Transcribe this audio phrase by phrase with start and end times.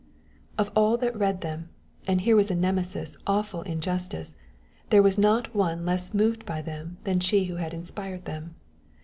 [0.57, 1.69] Of all that read them,
[2.07, 4.33] and here was a Nemesis awful in justice,
[4.89, 8.55] there was not one less moved by them than she who had inspired them.